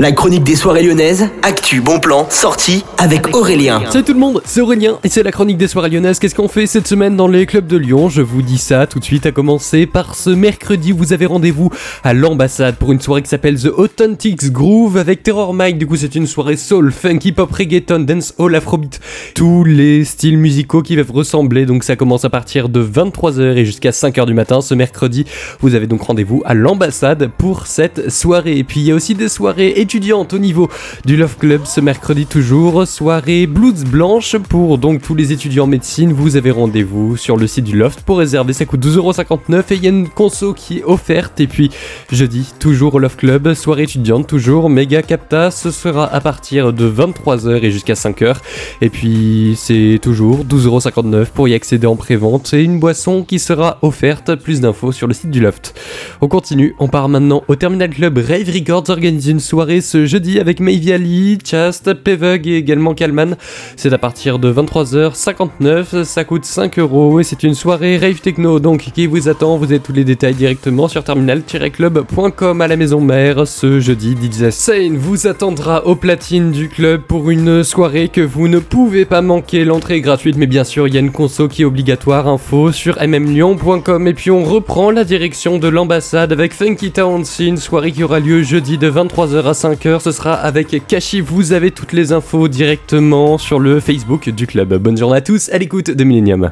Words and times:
La 0.00 0.12
chronique 0.12 0.44
des 0.44 0.56
soirées 0.56 0.82
lyonnaises, 0.82 1.28
actu, 1.42 1.82
bon 1.82 2.00
plan, 2.00 2.26
sortie 2.30 2.86
avec 2.96 3.36
Aurélien. 3.36 3.82
Salut 3.90 4.02
tout 4.02 4.14
le 4.14 4.18
monde, 4.18 4.40
c'est 4.46 4.62
Aurélien 4.62 4.98
et 5.04 5.10
c'est 5.10 5.22
la 5.22 5.30
chronique 5.30 5.58
des 5.58 5.68
soirées 5.68 5.90
lyonnaises. 5.90 6.18
Qu'est-ce 6.18 6.34
qu'on 6.34 6.48
fait 6.48 6.66
cette 6.66 6.88
semaine 6.88 7.16
dans 7.16 7.28
les 7.28 7.44
clubs 7.44 7.66
de 7.66 7.76
Lyon? 7.76 8.08
Je 8.08 8.22
vous 8.22 8.40
dis 8.40 8.56
ça 8.56 8.86
tout 8.86 8.98
de 8.98 9.04
suite 9.04 9.26
à 9.26 9.30
commencer 9.30 9.84
par 9.84 10.14
ce 10.14 10.30
mercredi. 10.30 10.92
Vous 10.92 11.12
avez 11.12 11.26
rendez-vous 11.26 11.68
à 12.02 12.14
l'ambassade 12.14 12.76
pour 12.76 12.92
une 12.92 13.00
soirée 13.02 13.20
qui 13.20 13.28
s'appelle 13.28 13.60
The 13.60 13.66
Authentics 13.66 14.50
Groove 14.50 14.96
avec 14.96 15.22
Terror 15.22 15.52
Mike. 15.52 15.76
Du 15.76 15.86
coup, 15.86 15.96
c'est 15.96 16.14
une 16.14 16.26
soirée 16.26 16.56
soul, 16.56 16.92
funky 16.92 17.32
pop, 17.32 17.52
reggaeton, 17.52 17.98
dance 17.98 18.32
hall, 18.38 18.54
afrobeat. 18.54 19.00
Tous 19.34 19.64
les 19.64 20.06
styles 20.06 20.38
musicaux 20.38 20.80
qui 20.80 20.96
peuvent 20.96 21.12
ressembler. 21.12 21.66
Donc 21.66 21.84
ça 21.84 21.96
commence 21.96 22.24
à 22.24 22.30
partir 22.30 22.70
de 22.70 22.82
23h 22.82 23.54
et 23.54 23.66
jusqu'à 23.66 23.90
5h 23.90 24.24
du 24.24 24.32
matin 24.32 24.62
ce 24.62 24.72
mercredi. 24.72 25.26
Vous 25.60 25.74
avez 25.74 25.86
donc 25.86 26.00
rendez-vous 26.00 26.40
à 26.46 26.54
l'ambassade 26.54 27.30
pour 27.36 27.66
cette 27.66 28.10
soirée. 28.10 28.56
Et 28.56 28.64
puis 28.64 28.80
il 28.80 28.86
y 28.86 28.92
a 28.92 28.94
aussi 28.94 29.14
des 29.14 29.28
soirées 29.28 29.78
au 29.92 30.38
niveau 30.38 30.68
du 31.04 31.16
Love 31.16 31.36
Club 31.36 31.62
ce 31.64 31.80
mercredi 31.80 32.24
toujours. 32.24 32.86
Soirée 32.86 33.48
Blues 33.48 33.84
Blanche 33.84 34.36
pour 34.36 34.78
donc 34.78 35.02
tous 35.02 35.16
les 35.16 35.32
étudiants 35.32 35.64
en 35.64 35.66
médecine. 35.66 36.12
Vous 36.12 36.36
avez 36.36 36.52
rendez-vous 36.52 37.16
sur 37.16 37.36
le 37.36 37.48
site 37.48 37.64
du 37.64 37.76
Loft 37.76 38.02
pour 38.02 38.18
réserver. 38.18 38.52
Ça 38.52 38.66
coûte 38.66 38.86
12,59€ 38.86 39.58
et 39.58 39.74
il 39.74 39.82
y 39.82 39.86
a 39.86 39.90
une 39.90 40.08
conso 40.08 40.54
qui 40.54 40.78
est 40.78 40.84
offerte. 40.84 41.40
Et 41.40 41.48
puis 41.48 41.72
jeudi, 42.12 42.52
toujours 42.60 42.94
au 42.94 42.98
Love 43.00 43.16
Club, 43.16 43.52
soirée 43.54 43.82
étudiante 43.82 44.28
toujours. 44.28 44.70
Méga 44.70 45.02
Capta, 45.02 45.50
ce 45.50 45.72
sera 45.72 46.06
à 46.06 46.20
partir 46.20 46.72
de 46.72 46.88
23h 46.88 47.64
et 47.64 47.72
jusqu'à 47.72 47.94
5h. 47.94 48.36
Et 48.82 48.90
puis 48.90 49.54
c'est 49.56 49.98
toujours 50.00 50.44
12,59€ 50.44 51.26
pour 51.34 51.48
y 51.48 51.54
accéder 51.54 51.88
en 51.88 51.96
pré-vente 51.96 52.54
et 52.54 52.62
une 52.62 52.78
boisson 52.78 53.24
qui 53.24 53.40
sera 53.40 53.78
offerte. 53.82 54.36
Plus 54.36 54.60
d'infos 54.60 54.92
sur 54.92 55.08
le 55.08 55.14
site 55.14 55.30
du 55.30 55.40
Loft. 55.40 55.74
On 56.20 56.28
continue, 56.28 56.76
on 56.78 56.86
part 56.86 57.08
maintenant 57.08 57.42
au 57.48 57.56
Terminal 57.56 57.90
Club 57.90 58.18
Rave 58.18 58.50
Records 58.54 58.88
organise 58.88 59.26
une 59.26 59.40
soirée 59.40 59.79
ce 59.80 60.06
jeudi 60.06 60.38
avec 60.38 60.60
Mayviali, 60.60 61.38
Chast, 61.44 61.94
Pevug 61.94 62.46
et 62.46 62.56
également 62.56 62.94
Kalman. 62.94 63.36
C'est 63.76 63.92
à 63.92 63.98
partir 63.98 64.38
de 64.38 64.52
23h59, 64.52 66.04
ça 66.04 66.24
coûte 66.24 66.44
5 66.44 66.78
euros 66.78 67.20
et 67.20 67.24
c'est 67.24 67.42
une 67.42 67.54
soirée 67.54 67.98
rave 67.98 68.20
techno 68.20 68.60
donc 68.60 68.90
qui 68.94 69.06
vous 69.06 69.28
attend. 69.28 69.56
Vous 69.56 69.66
avez 69.66 69.80
tous 69.80 69.92
les 69.92 70.04
détails 70.04 70.34
directement 70.34 70.88
sur 70.88 71.04
terminal-club.com 71.04 72.60
à 72.60 72.68
la 72.68 72.76
maison 72.76 73.00
mère. 73.00 73.46
Ce 73.46 73.80
jeudi, 73.80 74.16
DJ 74.16 74.50
Sane 74.50 74.96
vous 74.96 75.26
attendra 75.26 75.86
au 75.86 75.94
platine 75.94 76.50
du 76.50 76.68
club 76.68 77.02
pour 77.02 77.30
une 77.30 77.64
soirée 77.64 78.08
que 78.08 78.20
vous 78.20 78.48
ne 78.48 78.58
pouvez 78.58 79.04
pas 79.04 79.22
manquer. 79.22 79.64
L'entrée 79.64 79.96
est 79.96 80.00
gratuite, 80.00 80.36
mais 80.36 80.46
bien 80.46 80.64
sûr, 80.64 80.88
il 80.88 80.94
y 80.94 80.96
a 80.96 81.00
une 81.00 81.12
conso 81.12 81.48
qui 81.48 81.62
est 81.62 81.64
obligatoire. 81.64 82.28
Info 82.28 82.72
sur 82.72 82.98
mmlyon.com 83.00 84.06
et 84.06 84.14
puis 84.14 84.30
on 84.30 84.44
reprend 84.44 84.90
la 84.90 85.04
direction 85.04 85.58
de 85.58 85.68
l'ambassade 85.68 86.32
avec 86.32 86.52
Funky 86.52 86.90
Town. 86.90 87.24
C'est 87.24 87.46
une 87.46 87.56
soirée 87.56 87.92
qui 87.92 88.02
aura 88.02 88.20
lieu 88.20 88.42
jeudi 88.42 88.78
de 88.78 88.90
23h 88.90 89.44
à 89.44 89.54
5 89.54 89.69
5h, 89.70 90.00
ce 90.00 90.10
sera 90.10 90.34
avec 90.34 90.84
Kashi. 90.88 91.20
Vous 91.20 91.52
avez 91.52 91.70
toutes 91.70 91.92
les 91.92 92.10
infos 92.10 92.48
directement 92.48 93.38
sur 93.38 93.60
le 93.60 93.78
Facebook 93.78 94.28
du 94.28 94.48
club. 94.48 94.74
Bonne 94.78 94.96
journée 94.98 95.18
à 95.18 95.20
tous 95.20 95.48
à 95.50 95.58
l'écoute 95.58 95.92
de 95.92 96.02
Millennium. 96.02 96.48